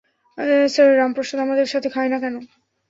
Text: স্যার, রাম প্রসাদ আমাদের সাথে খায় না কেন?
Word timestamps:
স্যার, 0.67 0.89
রাম 0.97 1.11
প্রসাদ 1.15 1.39
আমাদের 1.39 1.67
সাথে 1.73 1.87
খায় 1.95 2.09
না 2.13 2.17
কেন? 2.23 2.35